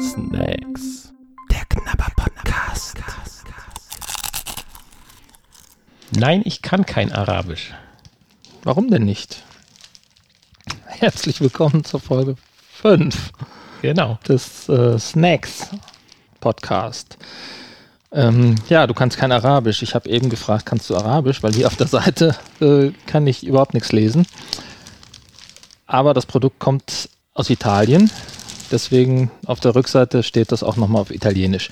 [0.00, 1.12] Snacks.
[1.48, 2.96] Der Knabber-Podcast.
[6.10, 7.72] Nein, ich kann kein Arabisch.
[8.64, 9.44] Warum denn nicht?
[10.86, 12.34] Herzlich willkommen zur Folge
[12.72, 13.30] 5
[13.82, 14.18] Genau.
[14.28, 15.68] des äh, Snacks
[16.40, 17.18] Podcast.
[18.10, 19.82] Ähm, ja, du kannst kein Arabisch.
[19.82, 21.44] Ich habe eben gefragt, kannst du Arabisch?
[21.44, 24.26] Weil hier auf der Seite äh, kann ich überhaupt nichts lesen.
[25.86, 28.10] Aber das Produkt kommt aus Italien.
[28.70, 31.70] Deswegen auf der Rückseite steht das auch nochmal auf Italienisch.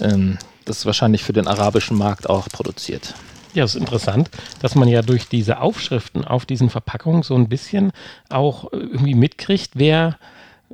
[0.00, 3.14] Ähm, das ist wahrscheinlich für den arabischen Markt auch produziert.
[3.54, 7.48] Ja, es ist interessant, dass man ja durch diese Aufschriften auf diesen Verpackungen so ein
[7.48, 7.92] bisschen
[8.30, 10.16] auch irgendwie mitkriegt, wer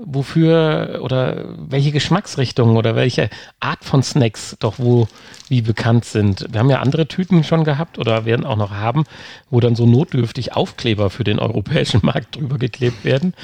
[0.05, 3.31] wofür oder welche Geschmacksrichtungen oder welche
[3.61, 5.09] Art von Snacks doch wo
[5.49, 6.47] wie bekannt sind.
[6.51, 9.05] Wir haben ja andere Tüten schon gehabt oder werden auch noch haben,
[9.51, 13.35] wo dann so notdürftig Aufkleber für den europäischen Markt drüber geklebt werden.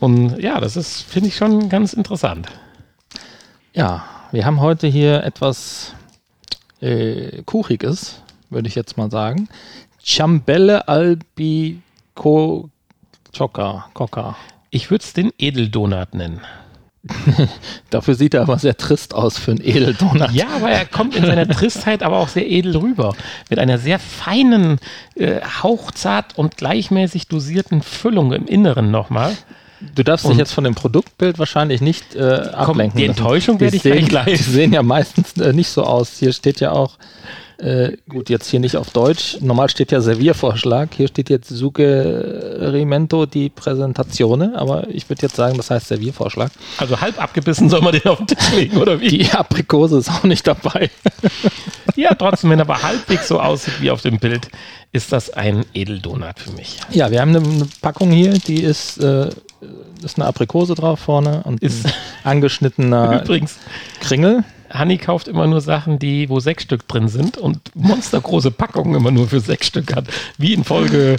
[0.00, 2.48] Und ja, das ist, finde ich, schon ganz interessant.
[3.72, 5.94] Ja, wir haben heute hier etwas
[6.80, 9.48] äh, Kuchiges, würde ich jetzt mal sagen.
[10.02, 12.68] Ciambelle albico
[13.36, 14.36] Choca, Coca.
[14.74, 16.40] Ich würde es den Edeldonut nennen.
[17.90, 20.32] Dafür sieht er aber sehr trist aus für einen Edeldonut.
[20.32, 23.14] Ja, aber er kommt in seiner Tristheit aber auch sehr edel rüber.
[23.50, 24.78] Mit einer sehr feinen,
[25.14, 29.36] äh, hauchzart und gleichmäßig dosierten Füllung im Inneren nochmal.
[29.94, 32.98] Du darfst dich Und- jetzt von dem Produktbild wahrscheinlich nicht äh, ablenken.
[32.98, 33.18] die lassen.
[33.18, 34.24] Enttäuschung Die werde ich sehen, gleich.
[34.38, 36.18] Die sehen ja meistens äh, nicht so aus.
[36.18, 36.96] Hier steht ja auch,
[37.58, 39.38] äh, gut, jetzt hier nicht auf Deutsch.
[39.40, 40.90] Normal steht ja Serviervorschlag.
[40.94, 46.50] Hier steht jetzt Suggerimento di Presentazione, aber ich würde jetzt sagen, das heißt Serviervorschlag.
[46.78, 49.08] Also halb abgebissen soll man den auf den Tisch legen, oder wie?
[49.18, 50.90] Die Aprikose ist auch nicht dabei.
[51.96, 54.48] Ja, trotzdem, wenn er aber halbwegs so aussieht wie auf dem Bild,
[54.90, 56.78] ist das ein Edeldonut für mich.
[56.90, 59.28] Ja, wir haben eine, eine Packung hier, die ist, äh,
[60.02, 61.92] ist eine Aprikose drauf vorne und Ist- ein
[62.24, 63.58] angeschnittener Übrigens,
[64.00, 64.42] Kringel.
[64.74, 69.10] Hanni kauft immer nur Sachen, die, wo sechs Stück drin sind und monstergroße Packungen immer
[69.10, 70.06] nur für sechs Stück hat.
[70.36, 71.16] Wie in Folge,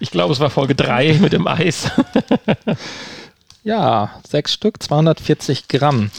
[0.00, 1.90] ich glaube, es war Folge drei mit dem Eis.
[3.66, 6.12] Ja, sechs Stück, 240 Gramm.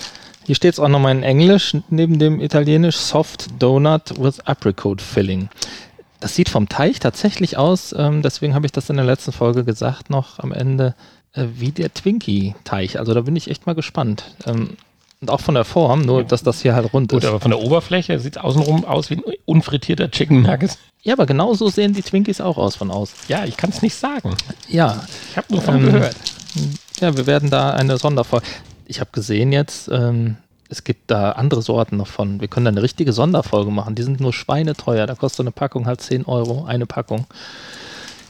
[0.46, 5.48] Hier steht es auch nochmal in Englisch, neben dem Italienisch Soft Donut with Apricot Filling.
[6.20, 9.64] Das sieht vom Teig tatsächlich aus, ähm, deswegen habe ich das in der letzten Folge
[9.64, 10.94] gesagt, noch am Ende,
[11.32, 12.98] äh, wie der Twinkie-Teig.
[12.98, 14.26] Also da bin ich echt mal gespannt.
[14.46, 14.76] Ähm,
[15.22, 17.30] und auch von der Form, nur dass das hier halt rund Gut, ist.
[17.30, 20.78] aber von der Oberfläche sieht es außenrum aus wie ein unfrittierter Chicken Nuggets.
[21.02, 23.14] Ja, aber genau so sehen die Twinkies auch aus von aus.
[23.28, 24.36] Ja, ich kann es nicht sagen.
[24.68, 26.16] Ja, Ich habe nur von Ähm, gehört.
[27.00, 28.46] Ja, wir werden da eine Sonderfolge.
[28.86, 30.38] Ich habe gesehen jetzt, ähm,
[30.70, 32.42] es gibt da andere Sorten noch von.
[32.42, 33.96] Wir können da eine richtige Sonderfolge machen.
[33.96, 35.08] Die sind nur schweineteuer.
[35.08, 37.26] Da kostet eine Packung halt 10 Euro, eine Packung.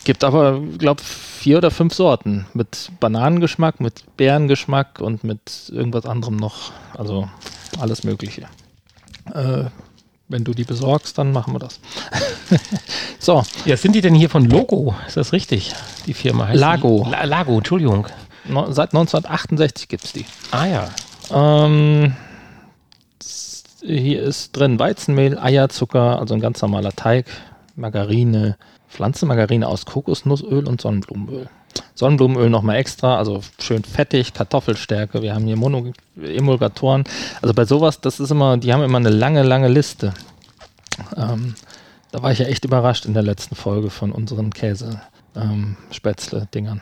[0.07, 2.45] Gibt aber, glaube vier oder fünf Sorten.
[2.53, 6.71] Mit Bananengeschmack, mit Beerengeschmack und mit irgendwas anderem noch.
[6.97, 7.27] Also
[7.77, 8.43] alles Mögliche.
[9.33, 9.65] Äh,
[10.29, 11.81] wenn du die besorgst, dann machen wir das.
[13.19, 14.95] so, Ja, sind die denn hier von Logo?
[15.05, 15.75] Ist das richtig?
[16.05, 17.05] Die Firma heißt Lago.
[17.11, 18.07] La Lago, Entschuldigung.
[18.45, 20.25] no, seit 1968 gibt es die.
[20.51, 20.89] Ah ja.
[21.31, 22.15] Ähm,
[23.81, 27.25] hier ist drin Weizenmehl, Eierzucker, also ein ganz normaler Teig,
[27.75, 28.55] Margarine,
[28.89, 31.47] Pflanzenmargarine aus Kokosnussöl und Sonnenblumenöl.
[31.95, 35.21] Sonnenblumenöl nochmal extra, also schön fettig, Kartoffelstärke.
[35.21, 37.03] Wir haben hier Mono Emulgatoren.
[37.41, 40.13] Also bei sowas, das ist immer, die haben immer eine lange, lange Liste.
[41.15, 41.53] Ähm,
[42.11, 46.81] da war ich ja echt überrascht in der letzten Folge von unseren Käse-Spätzle-Dingern.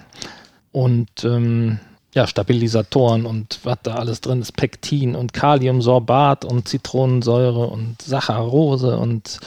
[0.71, 1.79] Und ähm,
[2.13, 8.97] ja, Stabilisatoren und was da alles drin ist, Pektin und Kaliumsorbat und Zitronensäure und Saccharose
[8.97, 9.39] und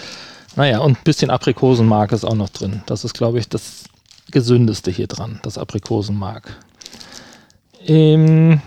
[0.59, 2.83] naja, und ein bisschen Aprikosenmark ist auch noch drin.
[2.87, 3.85] Das ist, glaube ich, das
[4.33, 6.57] gesündeste hier dran, das Aprikosenmark.
[7.87, 8.61] Ähm,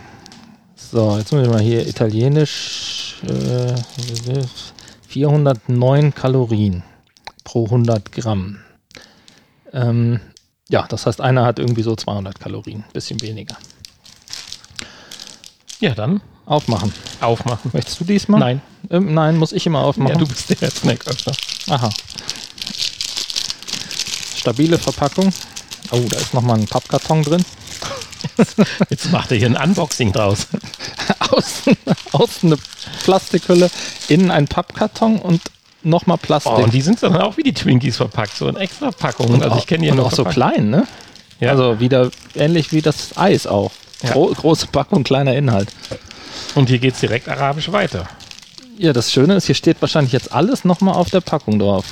[0.76, 3.76] so, jetzt muss ich mal hier italienisch äh,
[5.08, 6.84] 409 Kalorien
[7.44, 8.60] pro 100 Gramm.
[9.74, 10.22] Ähm,
[10.70, 13.58] ja, das heißt, einer hat irgendwie so 200 Kalorien, bisschen weniger.
[15.82, 16.94] Ja, dann Aufmachen.
[17.20, 17.72] aufmachen.
[17.74, 18.40] Möchtest du diesmal?
[18.40, 18.62] Nein.
[18.90, 20.18] Ähm, nein, muss ich immer Ja, aufmachen.
[20.20, 21.34] du bist der Snacköffner.
[21.70, 21.90] Aha.
[24.36, 25.32] Stabile Verpackung.
[25.92, 27.46] Oh, da ist nochmal ein Pappkarton drin.
[28.90, 30.48] Jetzt macht er hier ein Unboxing draus.
[31.32, 31.78] außen,
[32.12, 32.62] außen eine
[33.04, 33.70] Plastikhülle,
[34.08, 35.42] innen ein Pappkarton und
[35.84, 36.54] nochmal Plastik.
[36.54, 39.42] Oh, und die sind dann auch wie die Twinkies verpackt, so in extra Packungen.
[39.42, 40.88] Also ich kenne und noch auch so klein, ne?
[41.40, 41.50] Ja.
[41.52, 43.72] Also wieder ähnlich wie das Eis auch.
[44.04, 44.12] Ja.
[44.12, 45.70] Gro große Packung, kleiner Inhalt.
[46.56, 48.08] Und hier geht es direkt arabisch weiter.
[48.78, 51.86] Ja, das Schöne ist, hier steht wahrscheinlich jetzt alles nochmal auf der Packung drauf.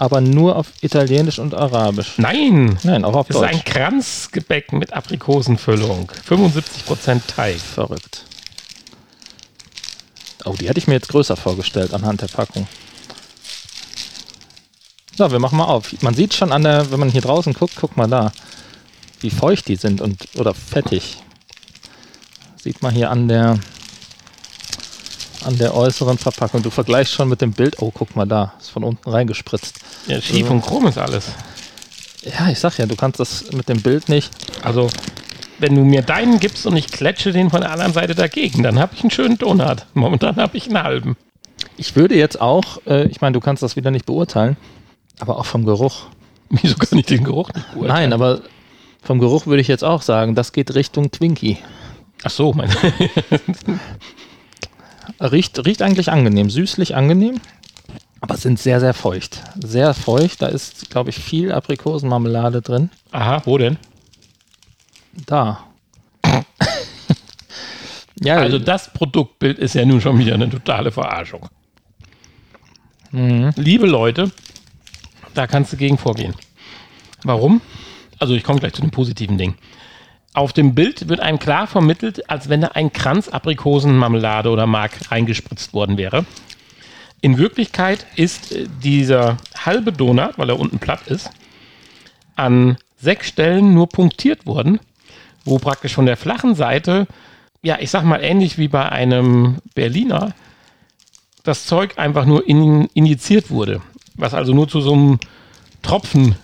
[0.00, 2.14] aber nur auf Italienisch und Arabisch.
[2.18, 2.78] Nein!
[2.84, 3.52] Nein, auch auf Das ist Deutsch.
[3.54, 6.10] ein Kranzgebäck mit Aprikosenfüllung.
[6.28, 7.58] 75% Teig.
[7.58, 8.24] Verrückt.
[10.44, 12.68] Oh, die hätte ich mir jetzt größer vorgestellt anhand der Packung.
[15.16, 15.90] So, wir machen mal auf.
[16.02, 18.30] Man sieht schon an der, wenn man hier draußen guckt, guck mal da,
[19.20, 21.16] wie feucht die sind und oder fettig.
[22.62, 23.58] Sieht man hier an der
[25.44, 26.62] an der äußeren Verpackung.
[26.62, 27.80] Du vergleichst schon mit dem Bild.
[27.80, 29.78] Oh, guck mal da, ist von unten reingespritzt.
[30.06, 31.26] Ja, schief und krumm ist alles.
[32.22, 34.30] Ja, ich sag ja, du kannst das mit dem Bild nicht.
[34.62, 34.88] Also,
[35.58, 38.78] wenn du mir deinen gibst und ich kletsche den von der anderen Seite dagegen, dann
[38.78, 39.86] habe ich einen schönen Donut.
[39.94, 41.16] Momentan habe ich einen halben.
[41.76, 44.56] Ich würde jetzt auch, äh, ich meine, du kannst das wieder nicht beurteilen,
[45.20, 46.06] aber auch vom Geruch.
[46.50, 48.10] Wieso kann ich den Geruch nicht beurteilen?
[48.10, 48.42] Nein, aber
[49.02, 51.58] vom Geruch würde ich jetzt auch sagen, das geht Richtung Twinkie.
[52.24, 52.70] Ach so, mein.
[55.20, 57.40] Riecht, riecht eigentlich angenehm, süßlich angenehm,
[58.20, 59.42] aber sind sehr, sehr feucht.
[59.60, 62.90] Sehr feucht, da ist, glaube ich, viel Aprikosenmarmelade drin.
[63.10, 63.78] Aha, wo denn?
[65.26, 65.64] Da.
[68.20, 71.48] ja, Also das Produktbild ist ja nun schon wieder eine totale Verarschung.
[73.10, 73.50] mhm.
[73.56, 74.30] Liebe Leute,
[75.34, 76.34] da kannst du gegen vorgehen.
[77.24, 77.60] Warum?
[78.20, 79.54] Also ich komme gleich zu dem positiven Ding.
[80.34, 85.10] Auf dem Bild wird einem klar vermittelt, als wenn da ein Kranz Aprikosenmarmelade oder Mark
[85.10, 86.24] reingespritzt worden wäre.
[87.20, 91.30] In Wirklichkeit ist äh, dieser halbe Donut, weil er unten platt ist,
[92.36, 94.78] an sechs Stellen nur punktiert worden,
[95.44, 97.06] wo praktisch von der flachen Seite,
[97.62, 100.34] ja, ich sag mal ähnlich wie bei einem Berliner,
[101.42, 103.80] das Zeug einfach nur in, injiziert wurde.
[104.14, 105.18] Was also nur zu so einem
[105.82, 106.36] Tropfen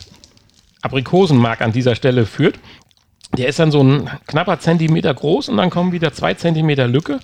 [0.83, 2.59] Aprikosenmark an dieser Stelle führt.
[3.37, 7.21] Der ist dann so ein knapper Zentimeter groß und dann kommen wieder zwei Zentimeter Lücke,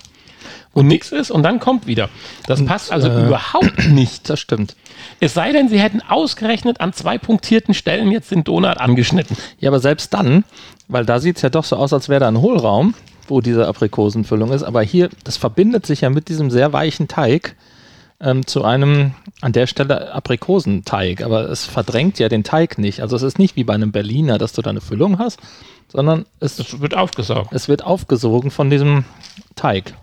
[0.73, 2.09] wo nichts ist und dann kommt wieder.
[2.47, 4.29] Das passt also äh, überhaupt nicht.
[4.29, 4.75] das stimmt.
[5.19, 9.37] Es sei denn, sie hätten ausgerechnet an zwei punktierten Stellen jetzt den Donut angeschnitten.
[9.59, 10.43] Ja, aber selbst dann,
[10.87, 12.93] weil da sieht es ja doch so aus, als wäre da ein Hohlraum,
[13.27, 14.63] wo diese Aprikosenfüllung ist.
[14.63, 17.55] Aber hier, das verbindet sich ja mit diesem sehr weichen Teig
[18.21, 21.21] ähm, zu einem an der Stelle Aprikosenteig.
[21.23, 23.01] Aber es verdrängt ja den Teig nicht.
[23.01, 25.39] Also es ist nicht wie bei einem Berliner, dass du da eine Füllung hast,
[25.87, 27.51] sondern es, Das wird aufgesaugt.
[27.53, 29.05] es wird aufgesogen von diesem
[29.55, 29.93] Teig.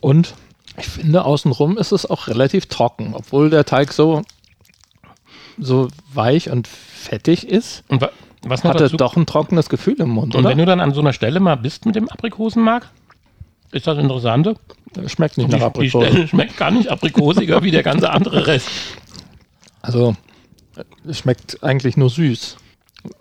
[0.00, 0.34] Und
[0.76, 4.22] ich finde, außenrum ist es auch relativ trocken, obwohl der Teig so,
[5.58, 8.10] so weich und fettig ist Und wa
[8.46, 8.96] was noch hat er dazu?
[8.98, 10.50] doch ein trockenes Gefühl im Mund, und oder?
[10.50, 12.90] wenn du dann an so einer Stelle mal bist mit dem Aprikosenmark,
[13.74, 14.56] ist das Interessante.
[15.06, 16.06] Schmeckt nicht Die, nach die Aprikose.
[16.06, 18.68] Stelle schmeckt gar nicht aprikosiger wie der ganze andere Rest.
[19.82, 20.14] Also,
[21.06, 22.56] es schmeckt eigentlich nur süß.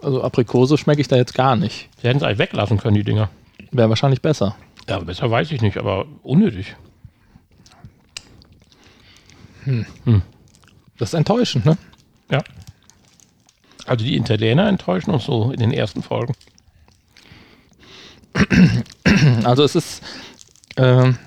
[0.02, 1.90] Also Aprikose schmecke ich da jetzt gar nicht.
[2.02, 3.30] Sie hätten es eigentlich weglassen können, die Dinger.
[3.72, 4.56] Wäre wahrscheinlich besser.
[4.88, 6.76] Ja, besser weiß ich nicht, aber unnötig.
[10.98, 11.78] Das ist enttäuschend, ne?
[12.30, 12.42] Ja.
[13.86, 16.34] Also die Italiener enttäuschen uns so in den ersten Folgen.
[19.44, 20.04] Also es ist,
[20.78, 21.18] ähm,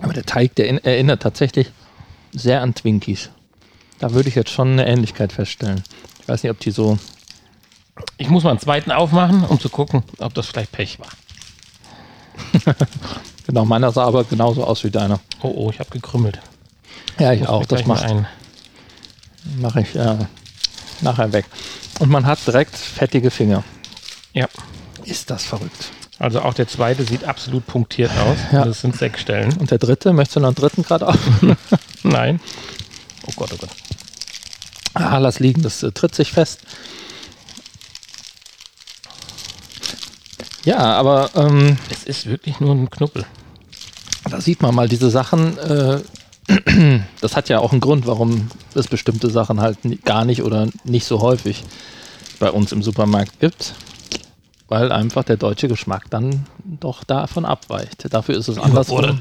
[0.00, 1.70] aber der Teig, der in, erinnert tatsächlich
[2.32, 3.30] sehr an Twinkies.
[3.98, 5.82] Da würde ich jetzt schon eine Ähnlichkeit feststellen.
[6.20, 6.98] Ich weiß nicht, ob die so,
[8.16, 11.08] Ich muss mal einen zweiten aufmachen, um zu gucken, ob das vielleicht Pech war.
[13.46, 15.20] genau, meiner sah aber genauso aus wie deiner.
[15.42, 16.40] Oh, oh, ich habe gekrümmelt.
[17.18, 17.64] Ja, ich auch.
[17.66, 18.26] Das macht, ein.
[19.58, 20.18] mache ich äh,
[21.00, 21.44] nachher weg.
[22.00, 23.62] Und man hat direkt fettige Finger.
[24.32, 24.48] Ja.
[25.04, 25.92] Ist das verrückt.
[26.22, 28.38] Also auch der zweite sieht absolut punktiert aus.
[28.52, 28.64] Ja.
[28.64, 29.56] Das sind sechs Stellen.
[29.58, 31.18] Und der dritte, möchtest du noch einen dritten gerade auf?
[32.04, 32.38] Nein.
[33.26, 33.70] Oh Gott, oh Gott.
[34.94, 36.60] Ah, lass liegen, das äh, tritt sich fest.
[40.64, 43.24] Ja, aber ähm, Es ist wirklich nur ein Knuppel.
[44.30, 45.58] da sieht man mal diese Sachen.
[45.58, 46.02] Äh,
[47.20, 51.04] das hat ja auch einen Grund, warum es bestimmte Sachen halt gar nicht oder nicht
[51.04, 51.64] so häufig
[52.38, 53.74] bei uns im Supermarkt gibt.
[54.72, 58.06] Weil einfach der deutsche Geschmack dann doch davon abweicht.
[58.08, 59.20] Dafür ist es andersrum.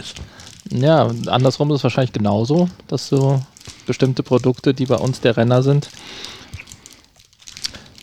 [0.70, 3.42] Ja, andersrum ist es wahrscheinlich genauso, dass so
[3.86, 5.90] bestimmte Produkte, die bei uns der Renner sind,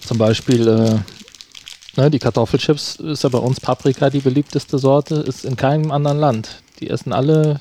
[0.07, 5.47] zum Beispiel äh, ne, die Kartoffelchips ist ja bei uns Paprika die beliebteste Sorte, ist
[5.47, 6.61] in keinem anderen Land.
[6.81, 7.61] Die essen alle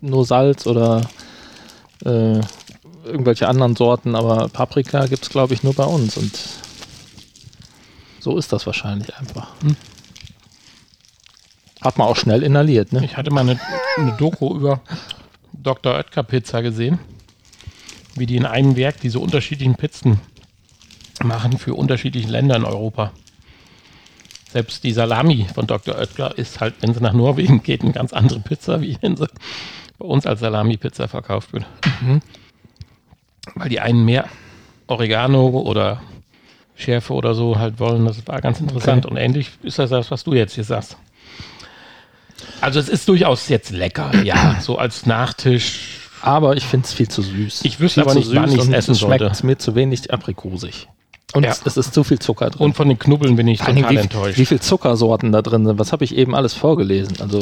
[0.00, 1.02] nur Salz oder
[2.04, 2.40] äh,
[3.04, 6.32] irgendwelche anderen Sorten, aber Paprika gibt es, glaube ich, nur bei uns und
[8.20, 9.48] so ist das wahrscheinlich einfach.
[11.80, 13.04] Hat man auch schnell inhaliert, ne?
[13.04, 13.60] Ich hatte mal eine,
[13.96, 14.80] eine Doku über
[15.52, 15.94] Dr.
[15.94, 16.98] Oetker Pizza gesehen,
[18.16, 20.20] wie die in einem Werk diese unterschiedlichen Pizzen
[21.22, 23.12] machen für unterschiedliche Länder in Europa.
[24.50, 25.96] Selbst die Salami von Dr.
[25.96, 29.28] Oetker ist halt, wenn sie nach Norwegen geht, eine ganz andere Pizza, wie wenn sie
[29.98, 31.66] bei uns als Salami-Pizza verkauft wird.
[32.00, 32.20] Mhm.
[33.54, 34.28] Weil die einen mehr
[34.86, 36.00] Oregano oder
[36.78, 38.06] Schärfe oder so halt wollen.
[38.06, 39.04] Das war ganz interessant.
[39.04, 39.12] Okay.
[39.12, 40.96] Und ähnlich ist das das, was du jetzt hier sagst.
[42.60, 45.80] Also es ist durchaus jetzt lecker, ja, so als Nachtisch.
[46.22, 47.64] Aber ich finde es viel zu süß.
[47.64, 50.88] Ich wüsste aber nicht, wann ich es essen es schmeckt mir zu wenig aprikosig.
[51.34, 51.50] Und ja.
[51.50, 52.66] es ist zu viel Zucker drin.
[52.66, 54.38] Und von den Knubbeln bin ich total wie, enttäuscht.
[54.38, 57.18] Wie viele Zuckersorten da drin sind, was habe ich eben alles vorgelesen?
[57.20, 57.40] Also,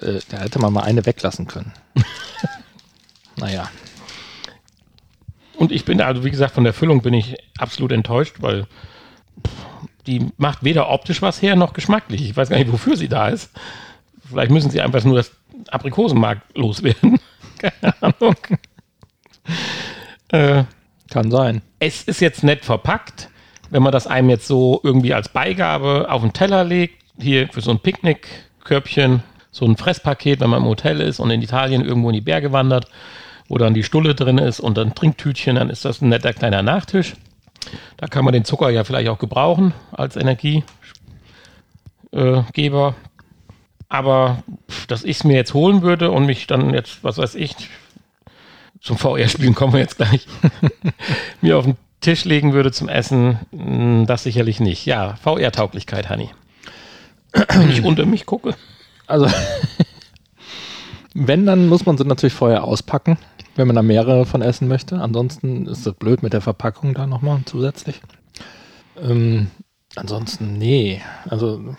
[0.00, 1.72] äh, da hätte man mal eine weglassen können.
[3.36, 3.68] naja.
[5.60, 8.66] Und ich bin, also wie gesagt, von der Füllung bin ich absolut enttäuscht, weil
[10.06, 12.22] die macht weder optisch was her noch geschmacklich.
[12.22, 13.50] Ich weiß gar nicht, wofür sie da ist.
[14.26, 15.32] Vielleicht müssen sie einfach nur das
[15.68, 17.20] Aprikosenmark loswerden.
[17.58, 18.36] Keine Ahnung.
[20.28, 20.64] äh,
[21.10, 21.60] Kann sein.
[21.78, 23.28] Es ist jetzt nett verpackt.
[23.68, 27.60] Wenn man das einem jetzt so irgendwie als Beigabe auf den Teller legt, hier für
[27.60, 32.08] so ein Picknickkörbchen, so ein Fresspaket, wenn man im Hotel ist und in Italien irgendwo
[32.08, 32.86] in die Berge wandert,
[33.50, 36.62] wo dann die Stulle drin ist und ein Trinktütchen, dann ist das ein netter kleiner
[36.62, 37.14] Nachtisch.
[37.96, 40.64] Da kann man den Zucker ja vielleicht auch gebrauchen als Energiegeber.
[43.88, 44.44] Aber
[44.86, 47.56] dass ich es mir jetzt holen würde und mich dann jetzt, was weiß ich,
[48.80, 50.28] zum VR-Spielen kommen wir jetzt gleich,
[51.40, 54.86] mir auf den Tisch legen würde zum Essen, hm, das sicherlich nicht.
[54.86, 56.30] Ja, VR-Tauglichkeit, Hanni.
[57.32, 58.54] Wenn ich unter mich gucke.
[59.08, 59.26] Also,
[61.14, 63.18] wenn, dann muss man sie natürlich vorher auspacken,
[63.56, 65.00] wenn man da mehrere von essen möchte.
[65.00, 68.00] Ansonsten ist es blöd mit der Verpackung da nochmal zusätzlich.
[69.00, 69.48] Ähm,
[69.96, 71.00] ansonsten, nee.
[71.28, 71.74] Also,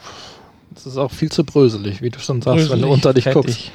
[0.76, 3.24] es ist auch viel zu bröselig, wie du schon sagst, bröselig, wenn du unter dich
[3.26, 3.44] fettig.
[3.44, 3.72] guckst.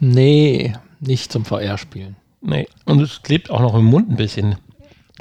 [0.00, 2.16] Nee, nicht zum VR-Spielen.
[2.40, 4.56] Nee, und es klebt auch noch im Mund ein bisschen.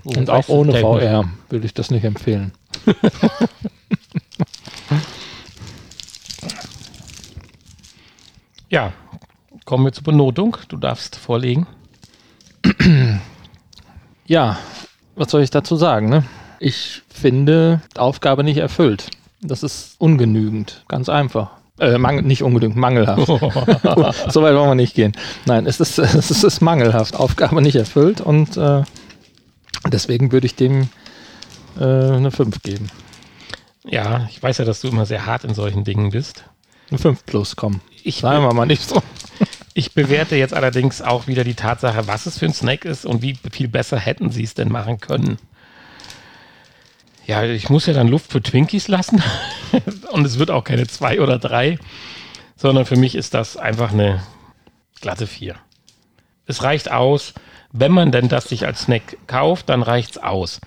[0.05, 2.51] Oh, und auch ohne VR würde ich das nicht empfehlen.
[8.69, 8.93] ja,
[9.65, 10.57] kommen wir zur Benotung.
[10.67, 11.67] Du darfst vorlegen.
[14.25, 14.59] Ja,
[15.15, 16.07] was soll ich dazu sagen?
[16.07, 16.23] Ne?
[16.59, 19.09] Ich finde Aufgabe nicht erfüllt.
[19.41, 21.49] Das ist ungenügend, ganz einfach.
[21.79, 23.25] Äh, nicht ungenügend, mangelhaft.
[23.27, 25.13] so weit wollen wir nicht gehen.
[25.45, 27.15] Nein, es ist, es ist mangelhaft.
[27.15, 28.83] Aufgabe nicht erfüllt und äh,
[29.91, 30.89] deswegen würde ich dem
[31.79, 32.91] äh, eine 5 geben.
[33.83, 36.43] Ja, ich weiß ja, dass du immer sehr hart in solchen Dingen bist.
[36.91, 37.81] Eine 5 plus, komm.
[38.03, 39.01] Ich Sagen wir mal nicht so.
[39.73, 43.21] Ich bewerte jetzt allerdings auch wieder die Tatsache, was es für ein Snack ist und
[43.21, 45.37] wie viel besser hätten sie es denn machen können.
[47.29, 49.21] Ja, ich muss ja dann Luft für Twinkies lassen.
[50.11, 51.77] Und es wird auch keine zwei oder drei,
[52.55, 54.23] sondern für mich ist das einfach eine
[54.99, 55.55] glatte vier.
[56.47, 57.35] Es reicht aus.
[57.71, 60.59] Wenn man denn das sich als Snack kauft, dann reicht es aus.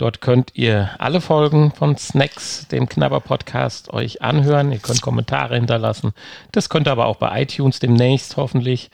[0.00, 4.72] Dort könnt ihr alle Folgen von Snacks, dem Knabber-Podcast, euch anhören.
[4.72, 6.12] Ihr könnt Kommentare hinterlassen.
[6.52, 8.90] Das könnt ihr aber auch bei iTunes demnächst hoffentlich.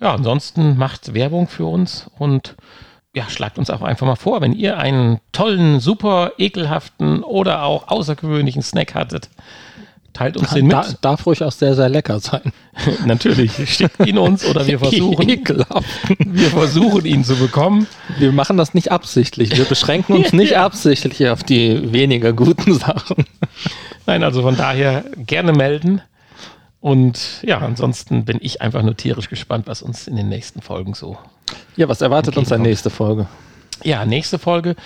[0.00, 2.54] Ja, ansonsten macht Werbung für uns und
[3.12, 7.88] ja, schlagt uns auch einfach mal vor, wenn ihr einen tollen, super ekelhaften oder auch
[7.88, 9.30] außergewöhnlichen Snack hattet,
[10.16, 10.72] Teilt uns den mit.
[10.74, 12.50] Da, darf ruhig auch sehr, sehr lecker sein.
[13.04, 13.52] Natürlich.
[13.68, 17.86] Schickt ihn uns oder wir versuchen, wir versuchen ihn zu bekommen.
[18.18, 19.54] Wir machen das nicht absichtlich.
[19.54, 23.26] Wir beschränken uns nicht absichtlich auf die weniger guten Sachen.
[24.06, 26.00] Nein, also von daher gerne melden.
[26.80, 30.94] Und ja, ansonsten bin ich einfach nur tierisch gespannt, was uns in den nächsten Folgen
[30.94, 31.18] so.
[31.76, 33.26] Ja, was erwartet uns in der nächste Folge?
[33.82, 34.76] Ja, nächste Folge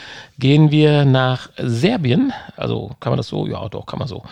[0.41, 2.33] gehen wir nach Serbien.
[2.57, 3.47] Also kann man das so?
[3.47, 4.25] Ja, doch, kann man so.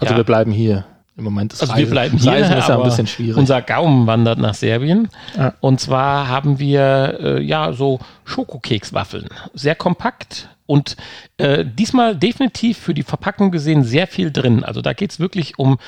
[0.00, 0.16] Also ja.
[0.16, 0.84] wir bleiben hier.
[1.16, 3.36] Im Moment ist also Reise, wir bleiben hier, Reisen ist ja ein bisschen schwierig.
[3.36, 5.08] Unser Gaumen wandert nach Serbien.
[5.36, 5.54] Ja.
[5.60, 9.28] Und zwar haben wir äh, ja so Schokokekswaffeln.
[9.52, 10.96] Sehr kompakt und
[11.36, 14.64] äh, diesmal definitiv für die Verpackung gesehen sehr viel drin.
[14.64, 15.78] Also da geht es wirklich um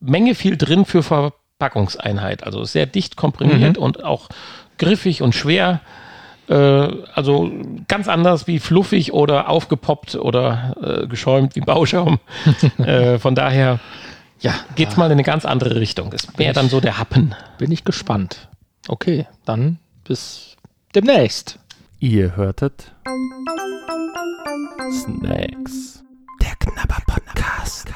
[0.00, 2.44] Menge viel drin für Verpackungseinheit.
[2.44, 3.82] Also sehr dicht komprimiert mhm.
[3.82, 4.28] und auch
[4.76, 5.80] griffig und schwer.
[6.48, 6.54] Äh,
[7.14, 7.50] also
[7.88, 12.18] ganz anders wie fluffig oder aufgepoppt oder äh, geschäumt wie Bauschaum.
[12.78, 13.78] Äh, von daher
[14.40, 16.10] ja, geht's mal in eine ganz andere Richtung.
[16.10, 17.34] Das wäre dann so der Happen.
[17.58, 18.48] Bin ich gespannt.
[18.88, 20.56] Okay, dann bis
[20.94, 21.58] demnächst.
[21.98, 22.92] Ihr hörtet
[24.90, 26.02] Snacks.
[26.42, 27.88] Der Knabber Podcast.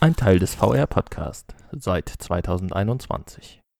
[0.00, 3.60] Ein Teil des VR Podcast seit 2021.